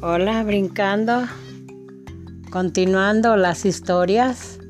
Hola, 0.00 0.44
brincando, 0.44 1.24
continuando 2.52 3.36
las 3.36 3.64
historias. 3.64 4.60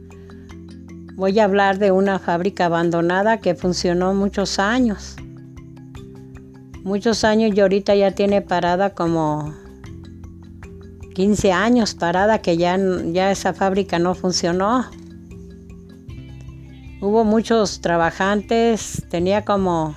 Voy 1.16 1.38
a 1.38 1.44
hablar 1.44 1.78
de 1.78 1.92
una 1.92 2.18
fábrica 2.18 2.64
abandonada 2.64 3.36
que 3.36 3.54
funcionó 3.54 4.14
muchos 4.14 4.58
años. 4.58 5.16
Muchos 6.82 7.24
años 7.24 7.54
y 7.54 7.60
ahorita 7.60 7.94
ya 7.94 8.12
tiene 8.12 8.40
parada 8.40 8.94
como 8.94 9.52
15 11.14 11.52
años 11.52 11.94
parada 11.94 12.38
que 12.38 12.56
ya, 12.56 12.78
ya 13.12 13.30
esa 13.30 13.52
fábrica 13.52 13.98
no 13.98 14.14
funcionó. 14.14 14.86
Hubo 17.02 17.24
muchos 17.24 17.82
trabajantes, 17.82 19.04
tenía 19.10 19.44
como 19.44 19.94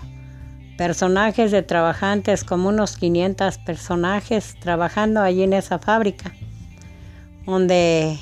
personajes 0.81 1.51
de 1.51 1.61
trabajantes, 1.61 2.43
como 2.43 2.69
unos 2.69 2.97
500 2.97 3.59
personajes 3.59 4.55
trabajando 4.59 5.21
allí 5.21 5.43
en 5.43 5.53
esa 5.53 5.77
fábrica, 5.77 6.33
donde 7.45 8.17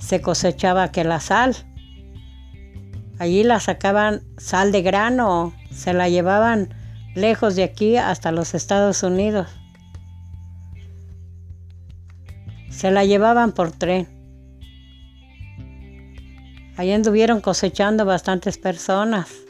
se 0.00 0.20
cosechaba 0.20 0.92
que 0.92 1.02
la 1.02 1.18
sal. 1.20 1.56
Allí 3.18 3.42
la 3.42 3.58
sacaban 3.58 4.20
sal 4.36 4.70
de 4.70 4.82
grano, 4.82 5.54
se 5.70 5.94
la 5.94 6.10
llevaban 6.10 6.74
lejos 7.14 7.56
de 7.56 7.64
aquí 7.64 7.96
hasta 7.96 8.32
los 8.32 8.52
Estados 8.52 9.02
Unidos. 9.02 9.48
Se 12.68 12.90
la 12.90 13.06
llevaban 13.06 13.52
por 13.52 13.72
tren. 13.72 14.08
Allí 16.76 16.92
anduvieron 16.92 17.40
cosechando 17.40 18.04
bastantes 18.04 18.58
personas 18.58 19.44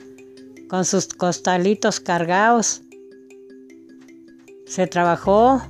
con 0.69 0.85
sus 0.85 1.07
costalitos 1.09 2.01
cargados. 2.01 2.83
Se 4.67 4.87
trabajó 4.87 5.63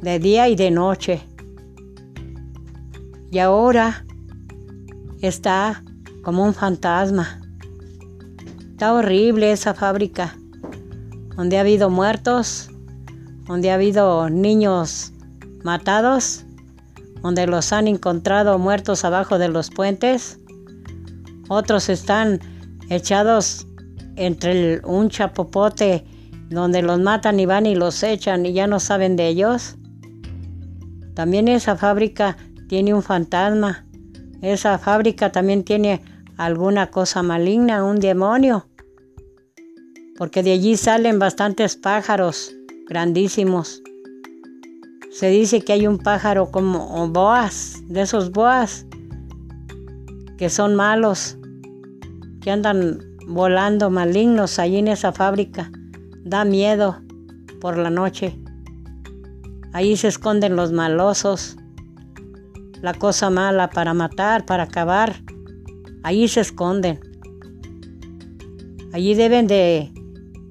de 0.00 0.18
día 0.18 0.48
y 0.48 0.56
de 0.56 0.70
noche. 0.70 1.22
Y 3.30 3.38
ahora 3.38 4.04
está 5.20 5.82
como 6.22 6.44
un 6.44 6.54
fantasma. 6.54 7.40
Está 8.70 8.92
horrible 8.92 9.52
esa 9.52 9.74
fábrica, 9.74 10.36
donde 11.36 11.58
ha 11.58 11.60
habido 11.60 11.90
muertos, 11.90 12.70
donde 13.46 13.70
ha 13.70 13.74
habido 13.74 14.28
niños 14.30 15.12
matados, 15.62 16.44
donde 17.22 17.46
los 17.46 17.72
han 17.72 17.88
encontrado 17.88 18.58
muertos 18.58 19.04
abajo 19.04 19.38
de 19.38 19.48
los 19.48 19.70
puentes. 19.70 20.38
Otros 21.48 21.88
están 21.88 22.40
echados 22.90 23.66
entre 24.16 24.80
un 24.84 25.08
chapopote 25.08 26.04
donde 26.50 26.82
los 26.82 27.00
matan 27.00 27.40
y 27.40 27.46
van 27.46 27.66
y 27.66 27.74
los 27.74 28.02
echan 28.02 28.46
y 28.46 28.52
ya 28.52 28.66
no 28.66 28.80
saben 28.80 29.16
de 29.16 29.28
ellos. 29.28 29.76
También 31.14 31.48
esa 31.48 31.76
fábrica 31.76 32.36
tiene 32.68 32.94
un 32.94 33.02
fantasma. 33.02 33.86
Esa 34.42 34.78
fábrica 34.78 35.32
también 35.32 35.64
tiene 35.64 36.02
alguna 36.36 36.90
cosa 36.90 37.22
maligna, 37.22 37.84
un 37.84 38.00
demonio. 38.00 38.66
Porque 40.16 40.42
de 40.42 40.52
allí 40.52 40.76
salen 40.76 41.18
bastantes 41.18 41.76
pájaros 41.76 42.54
grandísimos. 42.86 43.82
Se 45.10 45.28
dice 45.28 45.62
que 45.62 45.72
hay 45.72 45.86
un 45.86 45.98
pájaro 45.98 46.50
como 46.50 47.08
boas, 47.08 47.82
de 47.86 48.02
esos 48.02 48.32
boas, 48.32 48.86
que 50.36 50.50
son 50.50 50.74
malos, 50.74 51.38
que 52.40 52.50
andan 52.50 53.13
volando 53.26 53.90
malignos 53.90 54.58
allí 54.58 54.78
en 54.78 54.88
esa 54.88 55.12
fábrica. 55.12 55.70
Da 56.24 56.44
miedo 56.44 57.00
por 57.60 57.78
la 57.78 57.90
noche. 57.90 58.38
Allí 59.72 59.96
se 59.96 60.08
esconden 60.08 60.56
los 60.56 60.72
malosos, 60.72 61.56
la 62.80 62.94
cosa 62.94 63.30
mala 63.30 63.70
para 63.70 63.94
matar, 63.94 64.46
para 64.46 64.64
acabar. 64.64 65.16
Allí 66.02 66.28
se 66.28 66.40
esconden. 66.40 67.00
Allí 68.92 69.14
deben 69.14 69.46
de, 69.46 69.90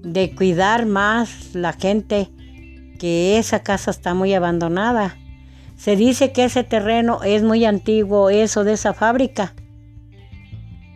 de 0.01 0.35
cuidar 0.35 0.85
más 0.85 1.55
la 1.55 1.73
gente 1.73 2.29
que 2.99 3.37
esa 3.37 3.63
casa 3.63 3.91
está 3.91 4.13
muy 4.13 4.33
abandonada. 4.33 5.17
Se 5.75 5.95
dice 5.95 6.31
que 6.31 6.45
ese 6.45 6.63
terreno 6.63 7.23
es 7.23 7.43
muy 7.43 7.65
antiguo, 7.65 8.29
eso 8.29 8.63
de 8.63 8.73
esa 8.73 8.93
fábrica. 8.93 9.53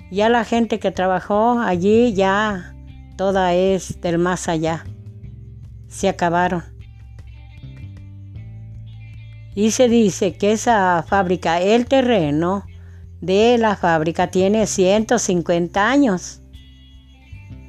Ya 0.10 0.30
la 0.30 0.46
gente 0.46 0.80
que 0.80 0.92
trabajó 0.92 1.60
allí 1.60 2.14
ya 2.14 2.74
toda 3.18 3.54
es 3.54 4.00
del 4.00 4.18
más 4.18 4.48
allá. 4.48 4.86
Se 5.88 6.08
acabaron. 6.08 6.64
Y 9.56 9.72
se 9.72 9.90
dice 9.90 10.38
que 10.38 10.52
esa 10.52 11.04
fábrica, 11.08 11.60
el 11.60 11.88
terreno 11.88 12.66
de 13.22 13.58
la 13.58 13.76
fábrica 13.76 14.28
tiene 14.28 14.68
150 14.68 15.90
años. 15.90 16.42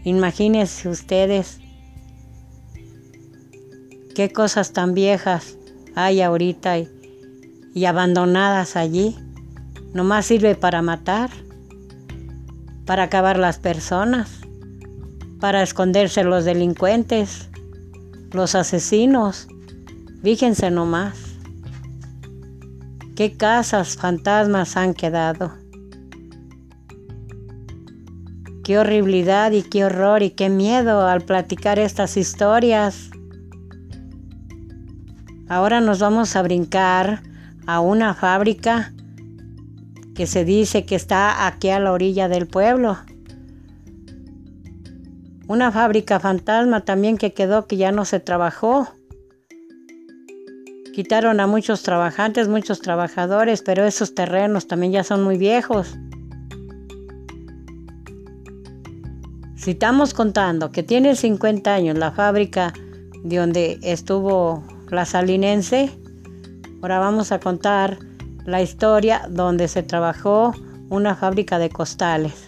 Imagínense 0.04 0.88
ustedes 0.88 1.60
qué 4.14 4.30
cosas 4.30 4.72
tan 4.72 4.94
viejas 4.94 5.56
hay 5.94 6.20
ahorita 6.20 6.78
y, 6.78 7.84
abandonadas 7.84 8.76
allí. 8.76 9.16
Nomás 9.94 10.26
sirve 10.26 10.54
para 10.54 10.82
matar 10.82 11.30
para 12.88 13.02
acabar 13.02 13.38
las 13.38 13.58
personas, 13.58 14.40
para 15.40 15.62
esconderse 15.62 16.24
los 16.24 16.46
delincuentes, 16.46 17.50
los 18.32 18.54
asesinos. 18.54 19.46
Fíjense 20.22 20.70
nomás. 20.70 21.18
¿Qué 23.14 23.36
casas 23.36 23.98
fantasmas 23.98 24.78
han 24.78 24.94
quedado? 24.94 25.52
Qué 28.64 28.78
horribilidad 28.78 29.52
y 29.52 29.64
qué 29.64 29.84
horror 29.84 30.22
y 30.22 30.30
qué 30.30 30.48
miedo 30.48 31.06
al 31.06 31.20
platicar 31.20 31.78
estas 31.78 32.16
historias. 32.16 33.10
Ahora 35.46 35.82
nos 35.82 35.98
vamos 35.98 36.34
a 36.36 36.40
brincar 36.40 37.22
a 37.66 37.80
una 37.80 38.14
fábrica 38.14 38.94
que 40.18 40.26
se 40.26 40.44
dice 40.44 40.84
que 40.84 40.96
está 40.96 41.46
aquí 41.46 41.68
a 41.68 41.78
la 41.78 41.92
orilla 41.92 42.28
del 42.28 42.48
pueblo. 42.48 42.98
Una 45.46 45.70
fábrica 45.70 46.18
fantasma 46.18 46.80
también 46.80 47.16
que 47.16 47.32
quedó 47.32 47.68
que 47.68 47.76
ya 47.76 47.92
no 47.92 48.04
se 48.04 48.18
trabajó. 48.18 48.88
Quitaron 50.92 51.38
a 51.38 51.46
muchos 51.46 51.84
trabajantes, 51.84 52.48
muchos 52.48 52.80
trabajadores, 52.80 53.62
pero 53.62 53.84
esos 53.84 54.16
terrenos 54.16 54.66
también 54.66 54.90
ya 54.90 55.04
son 55.04 55.22
muy 55.22 55.38
viejos. 55.38 55.96
Si 59.54 59.70
estamos 59.70 60.14
contando 60.14 60.72
que 60.72 60.82
tiene 60.82 61.14
50 61.14 61.72
años 61.72 61.96
la 61.96 62.10
fábrica 62.10 62.72
de 63.22 63.36
donde 63.36 63.78
estuvo 63.82 64.64
la 64.90 65.04
salinense, 65.04 65.92
ahora 66.82 66.98
vamos 66.98 67.30
a 67.30 67.38
contar 67.38 68.07
la 68.48 68.62
historia 68.62 69.26
donde 69.28 69.68
se 69.68 69.82
trabajó 69.82 70.54
una 70.88 71.14
fábrica 71.14 71.58
de 71.58 71.68
costales. 71.68 72.46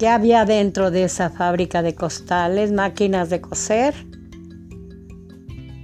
¿Qué 0.00 0.08
había 0.08 0.44
dentro 0.44 0.90
de 0.90 1.04
esa 1.04 1.30
fábrica 1.30 1.80
de 1.82 1.94
costales? 1.94 2.72
Máquinas 2.72 3.30
de 3.30 3.40
coser. 3.40 3.94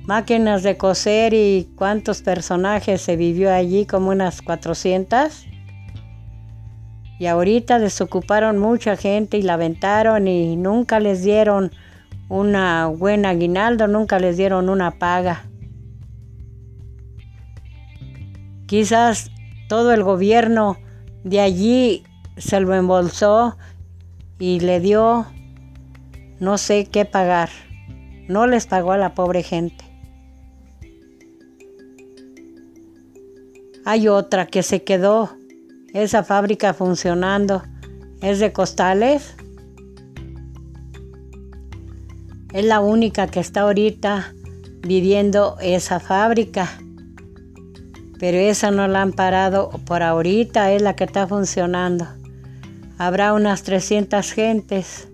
Máquinas 0.06 0.64
de 0.64 0.76
coser 0.76 1.34
y 1.34 1.68
cuántos 1.76 2.22
personajes 2.22 3.00
se 3.00 3.14
vivió 3.14 3.52
allí, 3.52 3.86
como 3.86 4.10
unas 4.10 4.42
400. 4.42 5.46
Y 7.20 7.26
ahorita 7.26 7.78
desocuparon 7.78 8.58
mucha 8.58 8.96
gente 8.96 9.38
y 9.38 9.42
la 9.42 9.54
aventaron 9.54 10.26
y 10.26 10.56
nunca 10.56 10.98
les 10.98 11.22
dieron 11.22 11.70
una 12.28 12.88
buena 12.88 13.30
aguinaldo, 13.30 13.86
nunca 13.86 14.18
les 14.18 14.36
dieron 14.36 14.68
una 14.68 14.98
paga. 14.98 15.44
Quizás 18.66 19.30
todo 19.68 19.92
el 19.92 20.02
gobierno 20.02 20.76
de 21.22 21.40
allí 21.40 22.04
se 22.36 22.60
lo 22.60 22.74
embolsó 22.74 23.56
y 24.38 24.60
le 24.60 24.80
dio 24.80 25.26
no 26.40 26.58
sé 26.58 26.86
qué 26.86 27.04
pagar. 27.04 27.48
No 28.28 28.46
les 28.46 28.66
pagó 28.66 28.92
a 28.92 28.98
la 28.98 29.14
pobre 29.14 29.42
gente. 29.42 29.84
Hay 33.84 34.08
otra 34.08 34.46
que 34.46 34.64
se 34.64 34.82
quedó, 34.82 35.30
esa 35.94 36.24
fábrica 36.24 36.74
funcionando. 36.74 37.62
Es 38.20 38.40
de 38.40 38.52
costales. 38.52 39.36
Es 42.52 42.64
la 42.64 42.80
única 42.80 43.28
que 43.28 43.38
está 43.38 43.60
ahorita 43.60 44.34
viviendo 44.80 45.56
esa 45.60 46.00
fábrica 46.00 46.68
pero 48.18 48.38
esa 48.38 48.70
no 48.70 48.88
la 48.88 49.02
han 49.02 49.12
parado 49.12 49.70
por 49.84 50.02
ahorita, 50.02 50.72
es 50.72 50.82
la 50.82 50.96
que 50.96 51.04
está 51.04 51.26
funcionando. 51.26 52.06
Habrá 52.98 53.34
unas 53.34 53.62
300 53.62 54.32
gentes, 54.32 55.08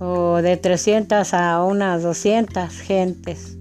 o 0.00 0.42
de 0.42 0.56
300 0.56 1.34
a 1.34 1.62
unas 1.62 2.02
200 2.02 2.72
gentes. 2.80 3.58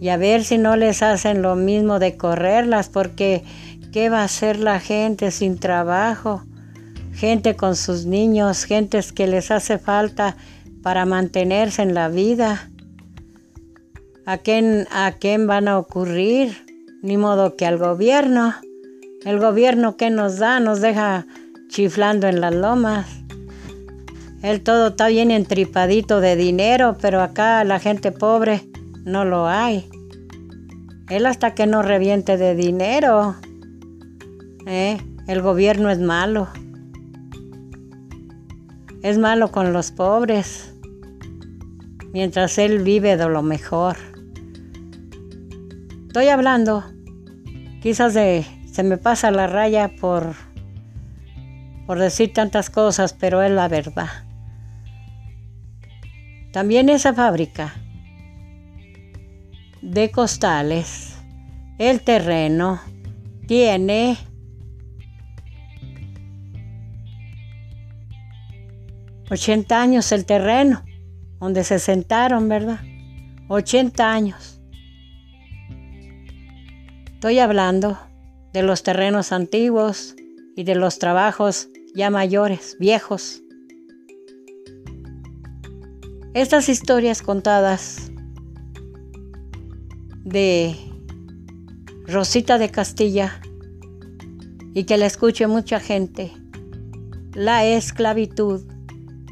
Y 0.00 0.10
a 0.10 0.16
ver 0.16 0.44
si 0.44 0.58
no 0.58 0.76
les 0.76 1.02
hacen 1.02 1.42
lo 1.42 1.56
mismo 1.56 1.98
de 1.98 2.16
correrlas, 2.16 2.88
porque 2.88 3.42
¿qué 3.92 4.08
va 4.08 4.20
a 4.20 4.24
hacer 4.24 4.58
la 4.58 4.80
gente 4.80 5.30
sin 5.30 5.58
trabajo? 5.58 6.42
Gente 7.12 7.56
con 7.56 7.74
sus 7.74 8.06
niños, 8.06 8.64
gentes 8.64 9.12
que 9.12 9.26
les 9.26 9.50
hace 9.50 9.78
falta 9.78 10.36
para 10.82 11.04
mantenerse 11.04 11.82
en 11.82 11.94
la 11.94 12.08
vida. 12.08 12.70
¿A 14.24 14.38
quién, 14.38 14.86
¿A 14.92 15.12
quién 15.12 15.46
van 15.46 15.66
a 15.66 15.78
ocurrir? 15.78 16.67
Ni 17.02 17.16
modo 17.16 17.56
que 17.56 17.66
al 17.66 17.78
gobierno. 17.78 18.54
El 19.24 19.38
gobierno 19.38 19.96
que 19.96 20.10
nos 20.10 20.38
da 20.38 20.58
nos 20.58 20.80
deja 20.80 21.26
chiflando 21.68 22.26
en 22.26 22.40
las 22.40 22.54
lomas. 22.54 23.06
Él 24.42 24.62
todo 24.62 24.88
está 24.88 25.08
bien 25.08 25.30
entripadito 25.30 26.20
de 26.20 26.36
dinero, 26.36 26.96
pero 27.00 27.20
acá 27.20 27.62
la 27.64 27.78
gente 27.78 28.12
pobre 28.12 28.68
no 29.04 29.24
lo 29.24 29.46
hay. 29.46 29.88
Él 31.08 31.26
hasta 31.26 31.54
que 31.54 31.66
no 31.66 31.82
reviente 31.82 32.36
de 32.36 32.54
dinero. 32.54 33.36
¿eh? 34.66 34.98
El 35.26 35.42
gobierno 35.42 35.90
es 35.90 35.98
malo. 35.98 36.48
Es 39.02 39.18
malo 39.18 39.52
con 39.52 39.72
los 39.72 39.92
pobres. 39.92 40.74
Mientras 42.12 42.58
él 42.58 42.80
vive 42.80 43.16
de 43.16 43.28
lo 43.28 43.42
mejor. 43.42 43.96
Estoy 46.18 46.30
hablando. 46.30 46.82
Quizás 47.80 48.14
se 48.14 48.82
me 48.82 48.96
pasa 48.96 49.30
la 49.30 49.46
raya 49.46 49.92
por, 50.00 50.34
por 51.86 52.00
decir 52.00 52.32
tantas 52.32 52.70
cosas, 52.70 53.12
pero 53.12 53.40
es 53.40 53.52
la 53.52 53.68
verdad. 53.68 54.08
También 56.52 56.88
esa 56.88 57.14
fábrica 57.14 57.72
de 59.80 60.10
costales, 60.10 61.16
el 61.78 62.00
terreno 62.00 62.80
tiene 63.46 64.18
...80 69.30 69.70
años 69.70 70.10
el 70.10 70.24
terreno, 70.24 70.84
donde 71.38 71.62
se 71.62 71.78
sentaron, 71.78 72.48
¿verdad? 72.48 72.80
80 73.46 74.12
años. 74.12 74.57
Estoy 77.18 77.40
hablando 77.40 77.98
de 78.52 78.62
los 78.62 78.84
terrenos 78.84 79.32
antiguos 79.32 80.14
y 80.54 80.62
de 80.62 80.76
los 80.76 81.00
trabajos 81.00 81.68
ya 81.92 82.10
mayores, 82.10 82.76
viejos. 82.78 83.42
Estas 86.32 86.68
historias 86.68 87.20
contadas 87.22 88.12
de 90.22 90.76
Rosita 92.06 92.56
de 92.56 92.70
Castilla 92.70 93.40
y 94.72 94.84
que 94.84 94.96
la 94.96 95.06
escuche 95.06 95.48
mucha 95.48 95.80
gente, 95.80 96.30
la 97.34 97.66
esclavitud 97.66 98.62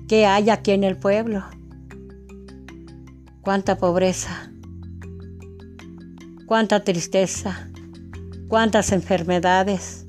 que 0.08 0.26
hay 0.26 0.50
aquí 0.50 0.72
en 0.72 0.82
el 0.82 0.96
pueblo. 0.96 1.44
Cuánta 3.42 3.78
pobreza, 3.78 4.50
cuánta 6.46 6.82
tristeza, 6.82 7.70
cuántas 8.48 8.92
enfermedades. 8.92 10.04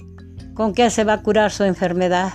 ¿Con 0.53 0.73
qué 0.73 0.89
se 0.89 1.03
va 1.03 1.13
a 1.13 1.21
curar 1.21 1.51
su 1.51 1.63
enfermedad? 1.63 2.33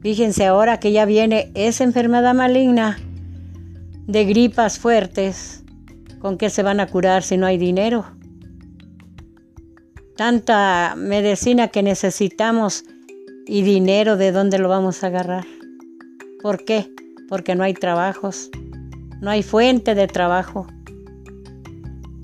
Fíjense 0.00 0.46
ahora 0.46 0.80
que 0.80 0.92
ya 0.92 1.04
viene 1.04 1.50
esa 1.54 1.84
enfermedad 1.84 2.34
maligna 2.34 2.98
de 4.06 4.24
gripas 4.24 4.78
fuertes, 4.78 5.62
¿con 6.18 6.36
qué 6.36 6.50
se 6.50 6.62
van 6.62 6.80
a 6.80 6.86
curar 6.86 7.22
si 7.22 7.36
no 7.36 7.46
hay 7.46 7.58
dinero? 7.58 8.06
Tanta 10.16 10.94
medicina 10.96 11.68
que 11.68 11.82
necesitamos 11.82 12.84
y 13.46 13.62
dinero, 13.62 14.16
¿de 14.16 14.32
dónde 14.32 14.58
lo 14.58 14.68
vamos 14.68 15.04
a 15.04 15.08
agarrar? 15.08 15.44
¿Por 16.42 16.64
qué? 16.64 16.90
Porque 17.28 17.54
no 17.54 17.62
hay 17.62 17.74
trabajos, 17.74 18.50
no 19.20 19.30
hay 19.30 19.42
fuente 19.42 19.94
de 19.94 20.06
trabajo 20.06 20.66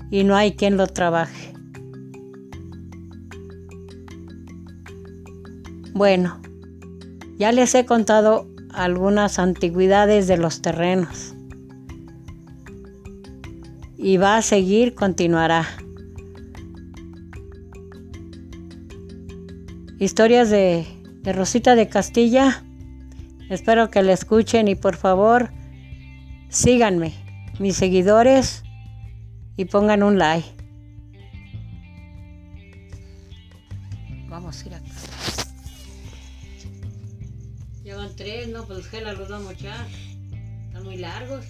y 0.09 0.23
no 0.23 0.35
hay 0.35 0.55
quien 0.55 0.77
lo 0.77 0.87
trabaje. 0.87 1.56
Bueno, 5.97 6.39
ya 7.39 7.51
les 7.51 7.73
he 7.73 7.87
contado 7.87 8.47
algunas 8.71 9.39
antigüedades 9.39 10.27
de 10.27 10.37
los 10.37 10.61
terrenos 10.61 11.33
y 13.97 14.17
va 14.17 14.37
a 14.37 14.43
seguir, 14.43 14.93
continuará. 14.93 15.65
Historias 19.97 20.51
de, 20.51 20.85
Rosita 21.23 21.73
de 21.73 21.89
Castilla. 21.89 22.63
Espero 23.49 23.89
que 23.89 24.03
la 24.03 24.13
escuchen 24.13 24.67
y 24.67 24.75
por 24.75 24.97
favor 24.97 25.49
síganme, 26.49 27.11
mis 27.57 27.75
seguidores, 27.75 28.63
y 29.55 29.65
pongan 29.65 30.03
un 30.03 30.19
like. 30.19 30.47
Vamos 34.29 34.63
a 34.63 34.67
ir 34.67 34.75
acá. 34.75 35.36
Llevan 37.97 38.15
tres, 38.15 38.47
no, 38.49 38.63
pues 38.63 38.85
que 38.89 39.01
los 39.01 39.27
vamos 39.27 39.49
a 39.49 39.53
echar. 39.53 39.87
Están 40.67 40.83
muy 40.83 40.97
largos. 40.97 41.45